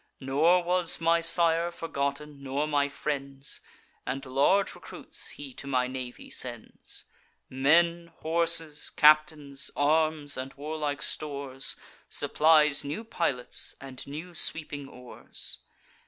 [0.19, 3.61] Nor was my sire forgotten, nor my friends;
[4.03, 7.05] And large recruits he to my navy sends:
[7.51, 11.75] Men, horses, captains, arms, and warlike stores;
[12.09, 15.59] Supplies new pilots, and new sweeping oars.